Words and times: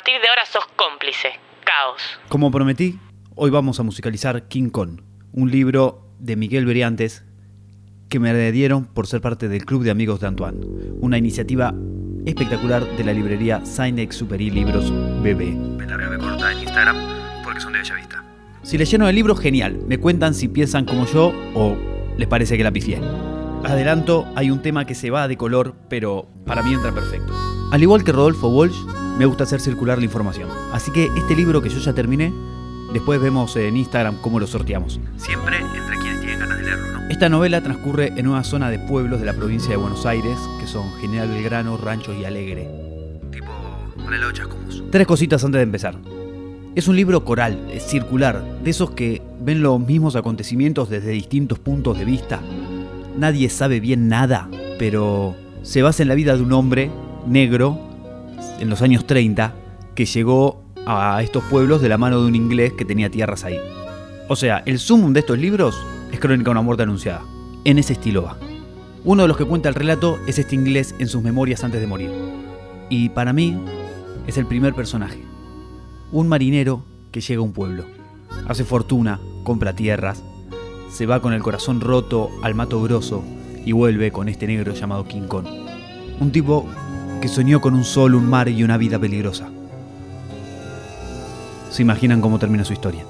partir 0.00 0.22
de 0.22 0.28
ahora 0.28 0.46
sos 0.46 0.64
cómplice. 0.76 1.28
Caos. 1.62 2.00
Como 2.30 2.50
prometí, 2.50 2.98
hoy 3.34 3.50
vamos 3.50 3.80
a 3.80 3.82
musicalizar 3.82 4.48
King 4.48 4.70
Kong, 4.70 5.02
un 5.32 5.50
libro 5.50 6.08
de 6.18 6.36
Miguel 6.36 6.64
Beriantes 6.64 7.22
que 8.08 8.18
me 8.18 8.50
dieron 8.50 8.86
por 8.86 9.06
ser 9.06 9.20
parte 9.20 9.48
del 9.48 9.66
Club 9.66 9.82
de 9.82 9.90
Amigos 9.90 10.20
de 10.20 10.28
Antoine, 10.28 10.58
una 11.00 11.18
iniciativa 11.18 11.74
espectacular 12.24 12.82
de 12.96 13.04
la 13.04 13.12
librería 13.12 13.62
Signex 13.66 14.16
Superi 14.16 14.50
Libros 14.50 14.90
BB. 14.90 15.76
Me 15.76 16.18
corta 16.18 16.50
en 16.50 16.60
Instagram 16.60 16.96
porque 17.44 17.60
son 17.60 17.74
de 17.74 17.80
Bella 17.80 17.94
Vista. 17.96 18.24
Si 18.62 18.78
leyeron 18.78 19.06
el 19.06 19.14
libro, 19.14 19.36
genial. 19.36 19.80
Me 19.86 19.98
cuentan 19.98 20.32
si 20.32 20.48
piensan 20.48 20.86
como 20.86 21.04
yo 21.04 21.34
o 21.54 21.76
les 22.16 22.26
parece 22.26 22.56
que 22.56 22.64
la 22.64 22.72
pifié. 22.72 23.02
Adelanto, 23.64 24.26
hay 24.34 24.50
un 24.50 24.62
tema 24.62 24.86
que 24.86 24.94
se 24.94 25.10
va 25.10 25.28
de 25.28 25.36
color, 25.36 25.74
pero 25.90 26.26
para 26.46 26.62
mí 26.62 26.72
entra 26.72 26.90
perfecto. 26.90 27.34
Al 27.70 27.82
igual 27.82 28.02
que 28.02 28.12
Rodolfo 28.12 28.48
Walsh, 28.48 28.78
me 29.20 29.26
gusta 29.26 29.44
hacer 29.44 29.60
circular 29.60 29.98
la 29.98 30.04
información. 30.04 30.48
Así 30.72 30.90
que 30.90 31.10
este 31.14 31.36
libro 31.36 31.60
que 31.60 31.68
yo 31.68 31.78
ya 31.78 31.92
terminé, 31.92 32.32
después 32.94 33.20
vemos 33.20 33.54
en 33.56 33.76
Instagram 33.76 34.16
cómo 34.22 34.40
lo 34.40 34.46
sorteamos. 34.46 34.98
Siempre 35.18 35.58
entre 35.58 35.98
quienes 35.98 36.20
tienen 36.20 36.38
ganas 36.38 36.56
de 36.56 36.64
leerlo, 36.64 36.92
¿no? 36.92 37.08
Esta 37.10 37.28
novela 37.28 37.62
transcurre 37.62 38.14
en 38.16 38.28
una 38.28 38.42
zona 38.44 38.70
de 38.70 38.78
pueblos 38.78 39.20
de 39.20 39.26
la 39.26 39.34
provincia 39.34 39.68
de 39.68 39.76
Buenos 39.76 40.06
Aires, 40.06 40.38
que 40.58 40.66
son 40.66 40.90
General 41.02 41.28
Belgrano, 41.28 41.76
Rancho 41.76 42.14
y 42.14 42.24
Alegre. 42.24 42.66
Tipo, 43.30 43.52
Morelo 43.98 44.32
Chascomús. 44.32 44.84
Tres 44.90 45.06
cositas 45.06 45.44
antes 45.44 45.58
de 45.58 45.64
empezar. 45.64 45.96
Es 46.74 46.88
un 46.88 46.96
libro 46.96 47.22
coral, 47.22 47.68
es 47.70 47.82
circular, 47.82 48.42
de 48.64 48.70
esos 48.70 48.92
que 48.92 49.20
ven 49.38 49.60
los 49.60 49.78
mismos 49.80 50.16
acontecimientos 50.16 50.88
desde 50.88 51.10
distintos 51.10 51.58
puntos 51.58 51.98
de 51.98 52.06
vista. 52.06 52.40
Nadie 53.18 53.50
sabe 53.50 53.80
bien 53.80 54.08
nada, 54.08 54.48
pero 54.78 55.36
se 55.62 55.82
basa 55.82 56.02
en 56.02 56.08
la 56.08 56.14
vida 56.14 56.34
de 56.34 56.42
un 56.42 56.54
hombre 56.54 56.90
negro 57.26 57.89
en 58.60 58.70
los 58.70 58.82
años 58.82 59.06
30 59.06 59.54
que 59.94 60.04
llegó 60.04 60.62
a 60.86 61.22
estos 61.22 61.42
pueblos 61.44 61.82
de 61.82 61.88
la 61.88 61.98
mano 61.98 62.20
de 62.20 62.28
un 62.28 62.34
inglés 62.34 62.72
que 62.72 62.84
tenía 62.84 63.10
tierras 63.10 63.44
ahí. 63.44 63.58
O 64.28 64.36
sea, 64.36 64.62
el 64.66 64.78
sumum 64.78 65.12
de 65.12 65.20
estos 65.20 65.38
libros 65.38 65.76
es 66.12 66.20
Crónica 66.20 66.44
de 66.44 66.50
una 66.52 66.62
muerte 66.62 66.84
anunciada. 66.84 67.22
En 67.64 67.78
ese 67.78 67.94
estilo 67.94 68.22
va. 68.22 68.36
Uno 69.04 69.22
de 69.22 69.28
los 69.28 69.36
que 69.36 69.44
cuenta 69.44 69.68
el 69.68 69.74
relato 69.74 70.18
es 70.26 70.38
este 70.38 70.54
inglés 70.54 70.94
en 70.98 71.08
sus 71.08 71.22
memorias 71.22 71.64
antes 71.64 71.80
de 71.80 71.86
morir. 71.86 72.10
Y 72.88 73.08
para 73.10 73.32
mí 73.32 73.58
es 74.26 74.36
el 74.36 74.46
primer 74.46 74.74
personaje. 74.74 75.20
Un 76.12 76.28
marinero 76.28 76.84
que 77.12 77.20
llega 77.20 77.40
a 77.40 77.44
un 77.44 77.52
pueblo. 77.52 77.84
Hace 78.48 78.64
fortuna, 78.64 79.20
compra 79.42 79.74
tierras, 79.74 80.22
se 80.90 81.06
va 81.06 81.20
con 81.20 81.32
el 81.32 81.42
corazón 81.42 81.80
roto 81.80 82.30
al 82.42 82.54
Mato 82.54 82.82
Grosso 82.82 83.22
y 83.64 83.72
vuelve 83.72 84.10
con 84.10 84.28
este 84.28 84.46
negro 84.46 84.74
llamado 84.74 85.06
King 85.06 85.28
Kong. 85.28 85.46
Un 86.20 86.32
tipo 86.32 86.66
que 87.20 87.28
soñó 87.28 87.60
con 87.60 87.74
un 87.74 87.84
sol, 87.84 88.14
un 88.14 88.28
mar 88.28 88.48
y 88.48 88.64
una 88.64 88.76
vida 88.76 88.98
peligrosa. 88.98 89.48
¿Se 91.70 91.82
imaginan 91.82 92.20
cómo 92.20 92.38
termina 92.38 92.64
su 92.64 92.72
historia? 92.72 93.04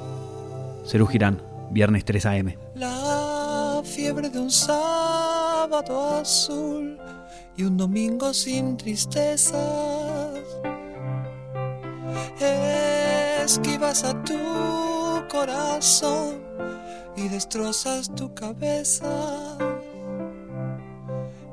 Cerú 0.84 1.06
Girán, 1.06 1.40
viernes 1.70 2.04
3 2.04 2.26
a.m. 2.26 2.58
La 2.74 3.80
fiebre 3.84 4.28
de 4.28 4.38
un 4.38 4.50
sábado 4.50 6.18
azul 6.20 6.98
y 7.56 7.62
un 7.62 7.76
domingo 7.76 8.34
sin 8.34 8.76
tristezas. 8.76 10.40
Esquivas 13.44 14.04
a 14.04 14.22
tu 14.22 14.38
corazón 15.30 16.40
y 17.16 17.28
destrozas 17.28 18.14
tu 18.14 18.34
cabeza. 18.34 19.56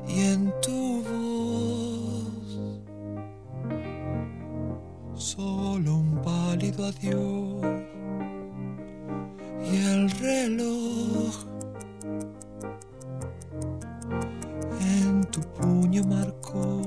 Y 0.07 0.21
en 0.21 0.53
tu 0.61 0.96
solo 5.37 5.97
un 5.97 6.19
pálido 6.25 6.87
adiós 6.87 7.63
y 9.71 9.75
el 9.93 10.09
reloj 10.09 11.35
en 14.81 15.23
tu 15.25 15.41
puño 15.41 16.03
marcó 16.05 16.81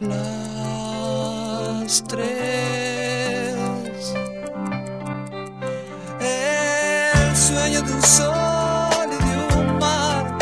las 0.00 2.02
tres. 2.08 3.54
El 6.20 7.36
sueño 7.36 7.82
de 7.82 7.92
un 7.92 8.02
sol 8.02 9.08
y 9.12 9.16
de 9.28 9.36
un 9.60 9.78
mar 9.78 10.36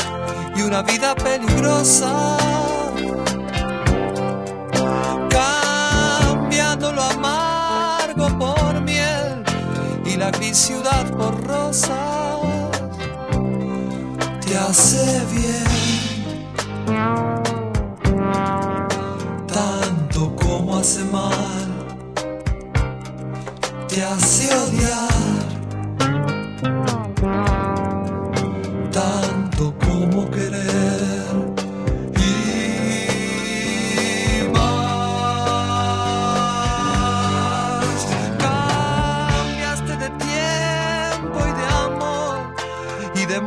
y 0.57 0.63
una 0.63 0.81
vida 0.83 1.15
peligrosa. 1.15 2.26
Ciudad 10.57 11.11
por 11.19 11.47
rosas. 11.47 12.41
Te 14.41 14.57
hace 14.57 15.21
bien. 15.31 15.67
Tanto 19.47 20.35
como 20.35 20.79
hace 20.79 21.05
mal. 21.05 21.69
Te 23.87 24.03
hace 24.03 24.49
odiar. 24.55 25.16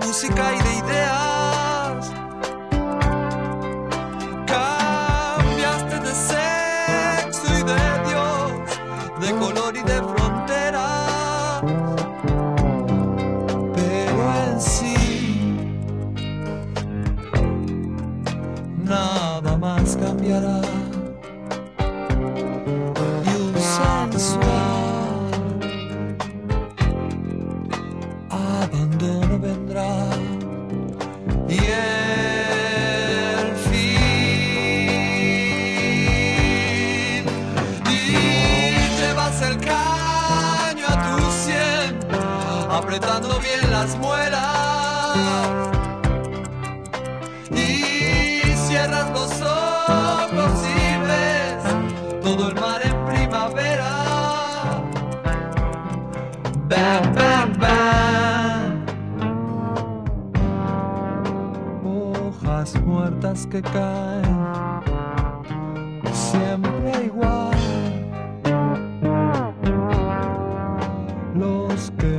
Música 0.09 0.55
y 0.55 0.63
de 0.63 0.73
ideas. 0.77 1.28
Las 43.81 43.97
muelas 43.97 45.17
y 47.49 48.41
cierras 48.67 49.09
los 49.11 49.31
ojos 49.41 50.65
y 50.67 50.97
ves 51.07 51.63
todo 52.21 52.49
el 52.49 52.55
mar 52.55 52.81
en 52.83 53.05
primavera. 53.05 53.91
Bam, 56.67 57.03
bam, 57.15 57.49
bam. 57.61 58.85
Hojas 61.85 62.75
muertas 62.81 63.47
que 63.47 63.61
caen, 63.61 64.37
siempre 66.11 67.05
igual. 67.05 67.57
Los 71.33 71.91
que 71.91 72.18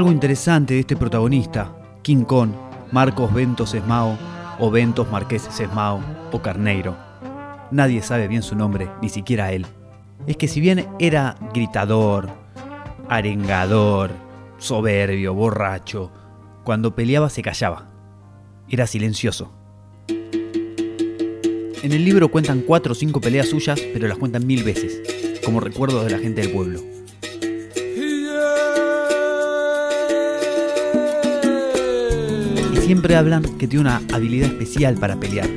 Algo 0.00 0.12
interesante 0.12 0.72
de 0.72 0.80
este 0.80 0.96
protagonista, 0.96 1.76
King 2.00 2.24
Kong, 2.24 2.52
Marcos 2.90 3.34
Ventos 3.34 3.74
Esmao, 3.74 4.16
o 4.58 4.70
Ventos 4.70 5.10
Marqués 5.10 5.46
Esmao, 5.60 6.00
o 6.32 6.40
Carneiro. 6.40 6.96
Nadie 7.70 8.00
sabe 8.00 8.26
bien 8.26 8.42
su 8.42 8.56
nombre, 8.56 8.88
ni 9.02 9.10
siquiera 9.10 9.52
él. 9.52 9.66
Es 10.26 10.38
que 10.38 10.48
si 10.48 10.58
bien 10.58 10.88
era 10.98 11.36
gritador, 11.52 12.30
arengador, 13.10 14.12
soberbio, 14.56 15.34
borracho, 15.34 16.10
cuando 16.64 16.94
peleaba 16.94 17.28
se 17.28 17.42
callaba. 17.42 17.90
Era 18.70 18.86
silencioso. 18.86 19.52
En 20.08 21.92
el 21.92 22.06
libro 22.06 22.30
cuentan 22.30 22.62
cuatro 22.62 22.92
o 22.92 22.94
cinco 22.94 23.20
peleas 23.20 23.50
suyas, 23.50 23.78
pero 23.92 24.08
las 24.08 24.16
cuentan 24.16 24.46
mil 24.46 24.64
veces. 24.64 25.02
como 25.44 25.60
recuerdos 25.60 26.04
de 26.04 26.10
la 26.10 26.18
gente 26.18 26.40
del 26.40 26.52
pueblo. 26.52 26.80
Siempre 32.90 33.14
hablan 33.14 33.44
que 33.56 33.68
tiene 33.68 33.82
una 33.82 34.02
habilidad 34.12 34.48
especial 34.48 34.96
para 34.96 35.14
pelear, 35.14 35.48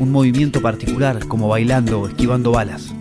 un 0.00 0.12
movimiento 0.12 0.60
particular 0.60 1.26
como 1.26 1.48
bailando 1.48 2.02
o 2.02 2.08
esquivando 2.08 2.50
balas. 2.50 2.92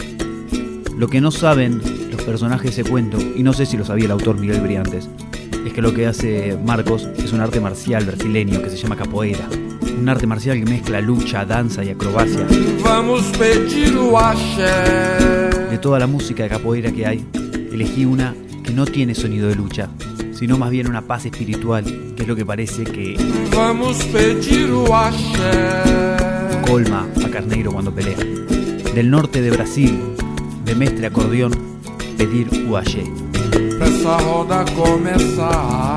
Lo 0.98 1.10
que 1.10 1.19
no 1.19 1.31
saben 1.31 1.81
los 2.10 2.22
personajes 2.22 2.74
de 2.74 2.81
ese 2.81 2.90
cuento, 2.90 3.18
y 3.36 3.44
no 3.44 3.52
sé 3.52 3.66
si 3.66 3.75
lo 3.75 3.84
sabía 3.84 4.06
el 4.06 4.12
autor 4.12 4.40
Miguel 4.40 4.62
Briantes, 4.62 5.10
es 5.66 5.74
que 5.74 5.81
lo 5.81 5.94
que 5.94 6.08
hace 6.08 6.58
Marcos 6.66 7.10
es 7.18 7.34
un 7.34 7.42
arte 7.42 7.60
marcial 7.60 8.06
brasileño 8.06 8.62
que 8.62 8.69
se 8.69 8.78
llama 8.78 8.96
capoeira. 8.96 9.50
Un 10.00 10.08
arte 10.08 10.25
marcial 10.28 10.58
que 10.60 10.64
mezcla 10.64 11.02
lucha, 11.02 11.44
danza 11.44 11.84
y 11.84 11.90
acrobacia. 11.90 12.48
Vamos. 12.86 13.34
De 15.69 15.78
toda 15.81 16.00
la 16.00 16.08
música 16.08 16.44
de 16.44 16.50
capoeira 16.50 16.90
que 16.94 17.06
hay, 17.06 17.25
elegí 17.74 18.06
una 18.06 18.34
que 18.64 18.72
no 18.72 18.86
tiene 18.86 19.14
sonido 19.14 19.50
de 19.50 19.56
lucha, 19.56 19.90
sino 20.38 20.57
más 20.57 20.69
bien 20.69 20.88
una 20.88 21.01
paz 21.01 21.25
espiritual, 21.25 21.84
que 22.16 22.22
es 22.22 22.28
lo 22.28 22.36
que 22.36 22.45
parece 22.45 22.84
que 22.84 23.18
Vamos 23.56 23.98
pedir 24.06 24.69
o 24.72 24.86
colma 26.68 27.07
a 27.25 27.30
Carneiro 27.30 27.72
cuando 27.72 27.92
pelea. 27.92 28.18
Del 28.94 29.10
norte 29.10 29.42
de 29.42 29.50
Brasil, 29.50 30.00
de 30.63 30.75
mestre 30.75 31.07
acordeón, 31.07 31.51
pedir 32.18 32.48
uayé. 32.69 33.04
Essa 33.81 34.18
roda 34.19 34.66
começar. 34.75 35.97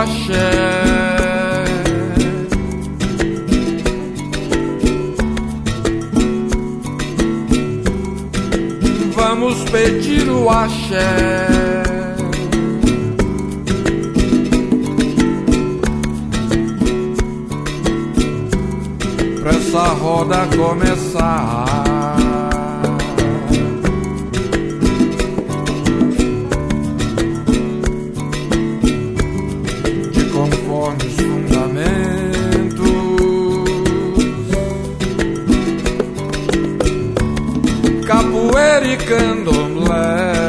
axé. 0.00 0.50
Vamos 9.14 9.62
pedir 9.70 10.28
o 10.30 10.48
axé. 10.48 11.46
Pra 19.40 19.50
essa 19.50 19.88
roda 19.94 20.48
começar. 20.56 21.89
Capoeira 38.80 38.94
e 38.94 40.39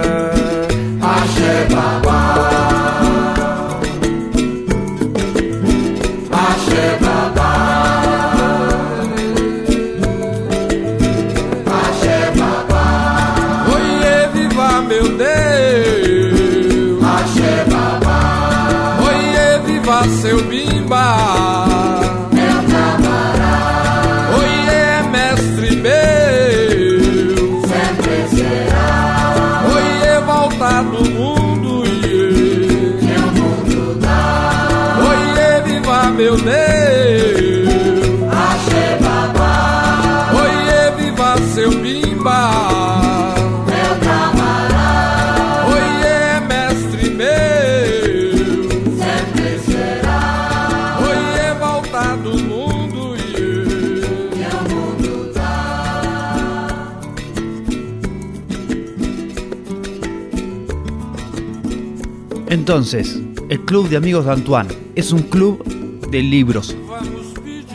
Entonces, 62.62 63.20
el 63.50 63.62
Club 63.62 63.90
de 63.90 63.98
Amigos 63.98 64.26
de 64.26 64.34
Antoine 64.34 64.70
es 64.94 65.12
un 65.12 65.24
club 65.24 65.66
de 66.12 66.22
libros. 66.22 66.78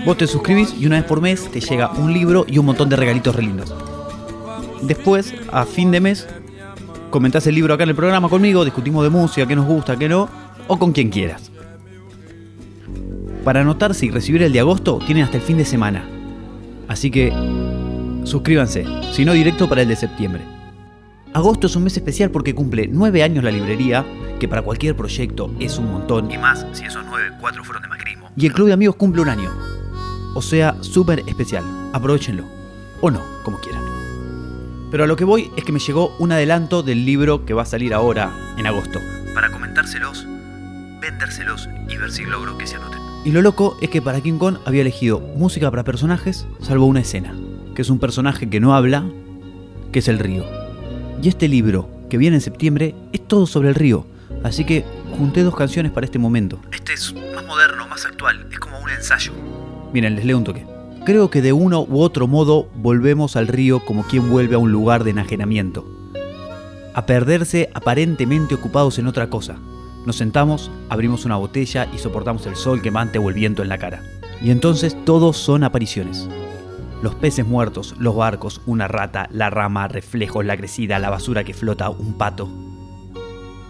Vos 0.04 0.16
te 0.16 0.28
suscribís 0.28 0.76
y 0.78 0.86
una 0.86 0.94
vez 0.94 1.04
por 1.04 1.20
mes 1.20 1.50
te 1.50 1.60
llega 1.60 1.90
un 1.90 2.12
libro 2.12 2.46
y 2.48 2.58
un 2.58 2.66
montón 2.66 2.88
de 2.88 2.94
regalitos 2.94 3.34
re 3.34 3.42
lindos. 3.42 3.74
Después, 4.82 5.34
a 5.50 5.64
fin 5.64 5.90
de 5.90 6.00
mes, 6.00 6.28
comentás 7.10 7.48
el 7.48 7.56
libro 7.56 7.74
acá 7.74 7.82
en 7.82 7.88
el 7.88 7.96
programa 7.96 8.28
conmigo, 8.28 8.64
discutimos 8.64 9.02
de 9.02 9.10
música, 9.10 9.44
qué 9.44 9.56
nos 9.56 9.66
gusta, 9.66 9.98
qué 9.98 10.08
no, 10.08 10.28
o 10.68 10.78
con 10.78 10.92
quien 10.92 11.10
quieras. 11.10 11.50
Para 13.42 13.62
anotarse 13.62 14.06
y 14.06 14.10
recibir 14.10 14.44
el 14.44 14.52
de 14.52 14.60
agosto, 14.60 15.00
tienen 15.04 15.24
hasta 15.24 15.38
el 15.38 15.42
fin 15.42 15.58
de 15.58 15.64
semana. 15.64 16.08
Así 16.86 17.10
que 17.10 17.32
suscríbanse, 18.22 18.84
si 19.10 19.24
no 19.24 19.32
directo 19.32 19.68
para 19.68 19.82
el 19.82 19.88
de 19.88 19.96
septiembre. 19.96 20.42
Agosto 21.32 21.66
es 21.66 21.74
un 21.74 21.82
mes 21.82 21.96
especial 21.96 22.30
porque 22.30 22.54
cumple 22.54 22.88
9 22.88 23.24
años 23.24 23.42
la 23.42 23.50
librería, 23.50 24.06
que 24.38 24.48
para 24.48 24.62
cualquier 24.62 24.96
proyecto 24.96 25.54
es 25.60 25.78
un 25.78 25.90
montón. 25.92 26.30
Y 26.30 26.38
más 26.38 26.66
si 26.72 26.84
esos 26.84 27.04
nueve, 27.06 27.34
cuatro 27.40 27.64
fueron 27.64 27.82
de 27.82 27.88
macrismo. 27.88 28.30
Y 28.36 28.46
el 28.46 28.52
Club 28.52 28.68
de 28.68 28.74
Amigos 28.74 28.96
cumple 28.96 29.22
un 29.22 29.28
año. 29.28 29.50
O 30.34 30.42
sea, 30.42 30.76
súper 30.82 31.22
especial. 31.26 31.64
Aprovechenlo. 31.92 32.44
O 33.00 33.10
no, 33.10 33.22
como 33.42 33.58
quieran. 33.58 33.82
Pero 34.90 35.04
a 35.04 35.06
lo 35.06 35.16
que 35.16 35.24
voy 35.24 35.50
es 35.56 35.64
que 35.64 35.72
me 35.72 35.78
llegó 35.78 36.14
un 36.18 36.32
adelanto 36.32 36.82
del 36.82 37.04
libro 37.04 37.44
que 37.44 37.54
va 37.54 37.62
a 37.62 37.66
salir 37.66 37.92
ahora, 37.92 38.54
en 38.56 38.66
agosto. 38.66 39.00
Para 39.34 39.50
comentárselos, 39.50 40.26
vendérselos 41.00 41.68
y 41.88 41.96
ver 41.96 42.12
si 42.12 42.24
logro 42.24 42.56
que 42.56 42.66
se 42.66 42.76
anoten. 42.76 43.00
Y 43.24 43.32
lo 43.32 43.42
loco 43.42 43.76
es 43.80 43.90
que 43.90 44.00
para 44.00 44.20
King 44.20 44.38
Kong 44.38 44.58
había 44.64 44.82
elegido 44.82 45.18
música 45.18 45.70
para 45.70 45.82
personajes, 45.82 46.46
salvo 46.60 46.86
una 46.86 47.00
escena, 47.00 47.34
que 47.74 47.82
es 47.82 47.90
un 47.90 47.98
personaje 47.98 48.48
que 48.48 48.60
no 48.60 48.74
habla, 48.74 49.04
que 49.90 49.98
es 49.98 50.08
el 50.08 50.20
río. 50.20 50.44
Y 51.20 51.28
este 51.28 51.48
libro, 51.48 51.88
que 52.08 52.18
viene 52.18 52.36
en 52.36 52.42
septiembre, 52.42 52.94
es 53.12 53.26
todo 53.26 53.46
sobre 53.46 53.70
el 53.70 53.74
río. 53.74 54.06
Así 54.42 54.64
que 54.64 54.84
junté 55.18 55.42
dos 55.42 55.56
canciones 55.56 55.92
para 55.92 56.04
este 56.04 56.18
momento. 56.18 56.60
Este 56.72 56.92
es 56.92 57.14
más 57.34 57.44
moderno, 57.44 57.86
más 57.88 58.04
actual, 58.04 58.46
es 58.50 58.58
como 58.58 58.78
un 58.78 58.90
ensayo. 58.90 59.32
Miren, 59.92 60.16
les 60.16 60.24
leo 60.24 60.38
un 60.38 60.44
toque. 60.44 60.66
Creo 61.04 61.30
que 61.30 61.42
de 61.42 61.52
uno 61.52 61.82
u 61.82 62.00
otro 62.00 62.26
modo 62.26 62.68
volvemos 62.74 63.36
al 63.36 63.46
río 63.46 63.84
como 63.84 64.02
quien 64.04 64.28
vuelve 64.28 64.56
a 64.56 64.58
un 64.58 64.72
lugar 64.72 65.04
de 65.04 65.10
enajenamiento. 65.10 65.86
A 66.94 67.06
perderse 67.06 67.70
aparentemente 67.74 68.54
ocupados 68.54 68.98
en 68.98 69.06
otra 69.06 69.30
cosa. 69.30 69.56
Nos 70.04 70.16
sentamos, 70.16 70.70
abrimos 70.88 71.24
una 71.24 71.36
botella 71.36 71.88
y 71.94 71.98
soportamos 71.98 72.46
el 72.46 72.56
sol 72.56 72.82
quemante 72.82 73.18
o 73.18 73.28
el 73.28 73.34
viento 73.34 73.62
en 73.62 73.68
la 73.68 73.78
cara. 73.78 74.02
Y 74.42 74.50
entonces 74.50 74.96
todos 75.04 75.36
son 75.36 75.64
apariciones. 75.64 76.28
Los 77.02 77.14
peces 77.14 77.46
muertos, 77.46 77.94
los 77.98 78.16
barcos, 78.16 78.60
una 78.66 78.88
rata, 78.88 79.28
la 79.30 79.50
rama, 79.50 79.88
reflejos, 79.88 80.44
la 80.44 80.56
crecida, 80.56 80.98
la 80.98 81.10
basura 81.10 81.44
que 81.44 81.54
flota, 81.54 81.90
un 81.90 82.14
pato. 82.14 82.48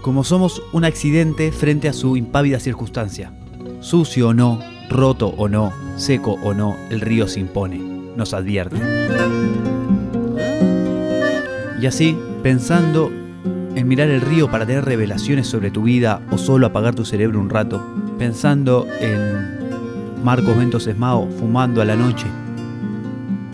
Como 0.06 0.22
somos 0.22 0.62
un 0.70 0.84
accidente 0.84 1.50
frente 1.50 1.88
a 1.88 1.92
su 1.92 2.16
impávida 2.16 2.60
circunstancia. 2.60 3.32
Sucio 3.80 4.28
o 4.28 4.34
no, 4.34 4.60
roto 4.88 5.34
o 5.36 5.48
no, 5.48 5.72
seco 5.96 6.38
o 6.44 6.54
no, 6.54 6.76
el 6.90 7.00
río 7.00 7.26
se 7.26 7.40
impone, 7.40 7.78
nos 8.14 8.32
advierte. 8.32 8.76
Y 11.82 11.86
así, 11.86 12.16
pensando 12.44 13.10
en 13.74 13.88
mirar 13.88 14.08
el 14.08 14.20
río 14.20 14.48
para 14.48 14.64
tener 14.64 14.84
revelaciones 14.84 15.48
sobre 15.48 15.72
tu 15.72 15.82
vida 15.82 16.22
o 16.30 16.38
solo 16.38 16.68
apagar 16.68 16.94
tu 16.94 17.04
cerebro 17.04 17.40
un 17.40 17.50
rato, 17.50 17.84
pensando 18.16 18.86
en 19.00 20.22
Marcos 20.22 20.56
Ventos 20.56 20.86
Esmao 20.86 21.28
fumando 21.32 21.82
a 21.82 21.84
la 21.84 21.96
noche, 21.96 22.28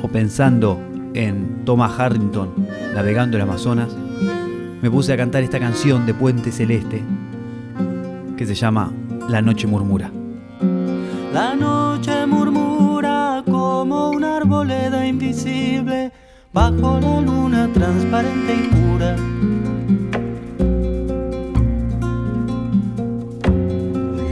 o 0.03 0.09
pensando 0.09 0.79
en 1.15 1.65
Thomas 1.65 1.99
Harrington 1.99 2.51
navegando 2.95 3.39
el 3.39 3.43
Amazonas, 3.43 3.89
me 4.83 4.91
puse 4.91 5.13
a 5.13 5.17
cantar 5.17 5.45
esta 5.45 5.61
canción 5.61 6.05
de 6.07 6.13
Puente 6.13 6.51
Celeste 6.51 7.03
que 8.37 8.45
se 8.45 8.55
llama 8.55 8.93
La 9.29 9.41
Noche 9.41 9.69
Murmura. 9.69 10.11
La 11.33 11.55
noche 11.55 12.27
murmura 12.27 13.45
como 13.49 14.11
una 14.11 14.39
arboleda 14.39 15.07
invisible 15.07 16.11
bajo 16.53 16.99
la 17.01 17.21
luna 17.21 17.71
transparente 17.73 18.55
y 18.55 18.69
pura. 18.75 19.17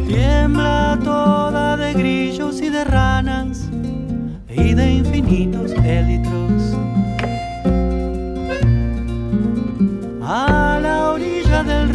Tiembla 0.09 0.99
toda 1.05 1.77
de 1.77 1.95
grillos 1.95 2.61
y 2.61 2.71
de 2.71 2.85
ranas 2.85 3.71
y 4.49 4.75
de 4.75 4.95
infinitos 4.95 5.71
élitros. 5.85 6.77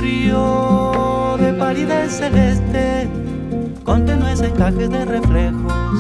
Río 0.06 1.36
de 1.40 1.52
palidez 1.54 2.12
celeste 2.20 3.10
con 3.84 4.06
tenues 4.06 4.40
encajes 4.40 4.88
de 4.92 5.04
reflejos. 5.04 5.98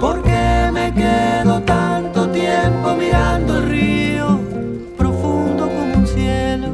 ¿Por 0.00 0.22
qué 0.22 0.70
me 0.72 0.94
quedo 0.94 1.60
tanto 1.60 2.30
tiempo 2.30 2.94
mirando 2.98 3.58
el 3.58 3.68
río, 3.68 4.40
profundo 4.96 5.68
como 5.68 5.98
un 5.98 6.06
cielo, 6.06 6.68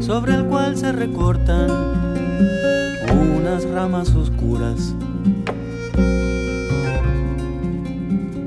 sobre 0.00 0.36
el 0.36 0.46
cual 0.46 0.74
se 0.74 0.90
recortan 0.92 1.95
oscuras? 3.94 4.94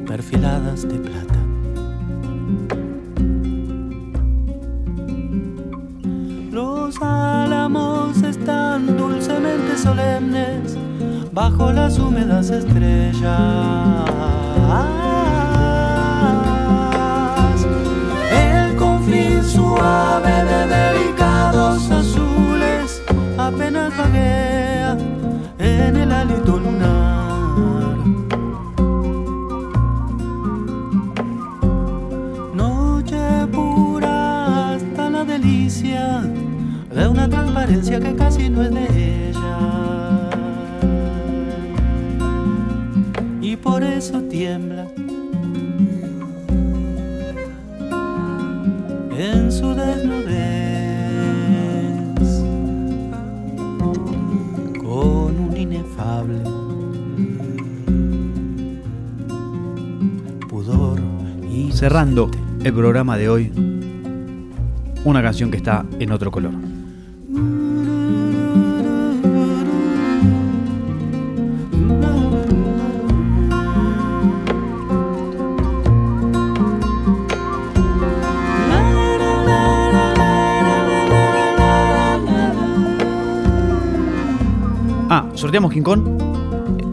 perfiladas 0.05 0.87
de 0.87 0.95
plata. 0.95 1.39
Los 6.51 7.01
álamos 7.01 8.21
están 8.21 8.97
dulcemente 8.97 9.77
solemnes 9.77 10.75
bajo 11.31 11.71
las 11.71 11.97
húmedas 11.99 12.49
estrellas. 12.49 14.28
Cerrando 61.79 62.29
el 62.61 62.73
programa 62.73 63.15
de 63.15 63.29
hoy, 63.29 63.53
una 65.05 65.21
canción 65.21 65.49
que 65.49 65.55
está 65.55 65.85
en 65.97 66.11
otro 66.11 66.29
color. 66.29 66.51
Ah, 85.09 85.29
sorteamos 85.35 85.71
King 85.71 85.83
Kong. 85.83 86.01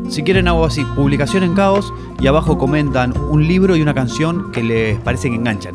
Si 0.09 0.23
quieren 0.23 0.47
hago 0.47 0.64
así, 0.64 0.85
publicación 0.95 1.43
en 1.43 1.55
caos 1.55 1.93
y 2.20 2.26
abajo 2.26 2.58
comentan 2.58 3.14
un 3.30 3.46
libro 3.46 3.76
y 3.76 3.82
una 3.82 3.94
canción 3.94 4.50
que 4.52 4.62
les 4.62 4.99
parece 5.00 5.28
que 5.28 5.37
enganchan. 5.37 5.75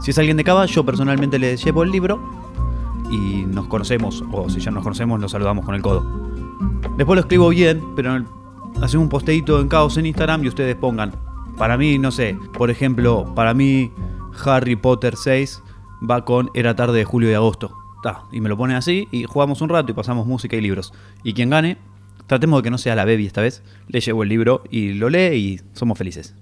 Si 0.00 0.10
es 0.10 0.18
alguien 0.18 0.36
de 0.36 0.44
Cava, 0.44 0.66
yo 0.66 0.84
personalmente 0.84 1.38
le 1.38 1.56
llevo 1.56 1.82
el 1.82 1.90
libro 1.90 2.20
y 3.10 3.44
nos 3.46 3.66
conocemos, 3.66 4.22
o 4.32 4.48
si 4.48 4.60
ya 4.60 4.70
nos 4.70 4.82
conocemos, 4.82 5.18
nos 5.18 5.32
saludamos 5.32 5.64
con 5.64 5.74
el 5.74 5.82
codo. 5.82 6.04
Después 6.96 7.16
lo 7.16 7.20
escribo 7.20 7.48
bien, 7.48 7.82
pero 7.96 8.22
hacemos 8.82 9.04
un 9.04 9.08
posteito 9.08 9.60
en 9.60 9.68
caos 9.68 9.96
en 9.96 10.06
Instagram 10.06 10.44
y 10.44 10.48
ustedes 10.48 10.76
pongan. 10.76 11.12
Para 11.56 11.76
mí, 11.76 11.98
no 11.98 12.12
sé, 12.12 12.38
por 12.56 12.70
ejemplo, 12.70 13.32
para 13.34 13.54
mí 13.54 13.90
Harry 14.44 14.76
Potter 14.76 15.16
6 15.16 15.62
va 16.08 16.24
con 16.24 16.50
Era 16.54 16.76
tarde 16.76 16.98
de 16.98 17.04
julio 17.04 17.30
y 17.30 17.34
agosto. 17.34 17.76
Ta, 18.02 18.24
y 18.30 18.40
me 18.40 18.48
lo 18.48 18.56
ponen 18.56 18.76
así 18.76 19.08
y 19.10 19.24
jugamos 19.24 19.60
un 19.60 19.70
rato 19.70 19.90
y 19.90 19.94
pasamos 19.94 20.26
música 20.26 20.56
y 20.56 20.60
libros. 20.60 20.92
Y 21.24 21.32
quien 21.32 21.50
gane, 21.50 21.78
Tratemos 22.28 22.60
de 22.60 22.62
que 22.64 22.70
no 22.70 22.78
sea 22.78 22.94
la 22.94 23.04
baby 23.04 23.26
esta 23.26 23.40
vez. 23.40 23.62
Le 23.88 24.00
llevo 24.00 24.22
el 24.22 24.28
libro 24.28 24.62
y 24.70 24.92
lo 24.92 25.08
lee 25.08 25.34
y 25.34 25.60
somos 25.72 25.98
felices. 25.98 26.34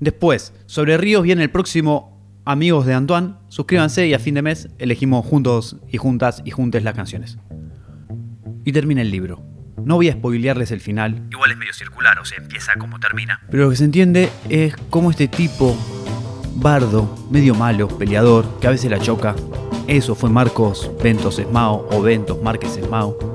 Después, 0.00 0.52
sobre 0.66 0.96
Ríos 0.96 1.22
viene 1.22 1.42
el 1.42 1.50
próximo 1.50 2.18
Amigos 2.46 2.86
de 2.86 2.94
Antoine. 2.94 3.34
Suscríbanse 3.48 4.06
y 4.08 4.14
a 4.14 4.18
fin 4.18 4.34
de 4.34 4.42
mes 4.42 4.68
elegimos 4.78 5.24
juntos 5.24 5.76
y 5.92 5.98
juntas 5.98 6.42
y 6.44 6.50
juntes 6.50 6.82
las 6.82 6.94
canciones. 6.94 7.38
Y 8.64 8.72
termina 8.72 9.02
el 9.02 9.10
libro. 9.10 9.42
No 9.84 9.96
voy 9.96 10.08
a 10.08 10.14
spoilearles 10.14 10.70
el 10.70 10.80
final, 10.80 11.26
Igual 11.30 11.50
es 11.50 11.58
medio 11.58 11.74
circular, 11.74 12.18
o 12.18 12.24
sea, 12.24 12.38
empieza 12.38 12.72
como 12.78 12.98
termina. 12.98 13.40
pero 13.50 13.64
lo 13.64 13.70
que 13.70 13.76
se 13.76 13.84
entiende 13.84 14.30
es 14.48 14.74
cómo 14.88 15.10
este 15.10 15.28
tipo, 15.28 15.76
bardo, 16.56 17.26
medio 17.30 17.54
malo, 17.54 17.88
peleador, 17.88 18.46
que 18.60 18.66
a 18.66 18.70
veces 18.70 18.90
la 18.90 18.98
choca, 18.98 19.34
eso 19.86 20.14
fue 20.14 20.30
Marcos 20.30 20.90
Ventos 21.02 21.38
Esmao 21.38 21.86
o 21.90 22.00
Ventos 22.00 22.40
Márquez 22.42 22.78
Esmao, 22.78 23.33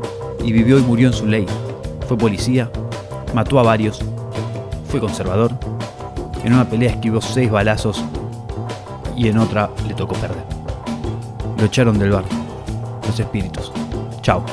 y 0.50 0.52
vivió 0.52 0.80
y 0.80 0.82
murió 0.82 1.08
en 1.10 1.14
su 1.14 1.28
ley. 1.28 1.46
Fue 2.08 2.18
policía, 2.18 2.72
mató 3.36 3.60
a 3.60 3.64
varios, 3.64 4.00
fue 4.90 5.00
conservador, 5.00 5.52
en 6.44 6.54
una 6.54 6.68
pelea 6.68 6.90
esquivó 6.90 7.22
seis 7.22 7.52
balazos 7.52 8.04
y 9.16 9.28
en 9.28 9.38
otra 9.38 9.70
le 9.88 9.94
tocó 9.94 10.16
perder. 10.16 10.44
Lo 11.56 11.66
echaron 11.66 12.00
del 12.00 12.12
bar, 12.12 12.24
los 13.06 13.20
espíritus. 13.20 13.72
Chao. 14.24 14.44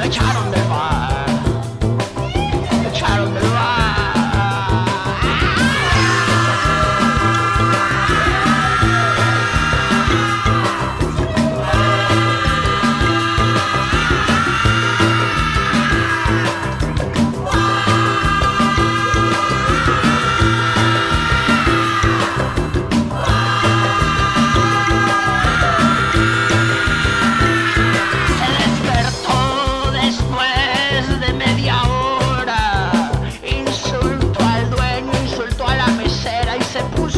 the 0.00 0.08
cattle. 0.08 0.49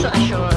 social 0.03 0.52